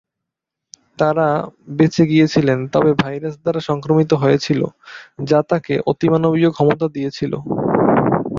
[0.99, 1.27] তারা
[1.77, 4.61] বেঁচে গিয়েছিলেন, তবে ভাইরাস দ্বারা সংক্রামিত হয়েছিল,
[5.23, 7.33] যা তাকে অতিমানবীয় ক্ষমতা দিয়েছিল।